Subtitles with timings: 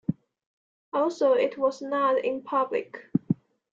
[0.93, 3.05] Also, it was not in public.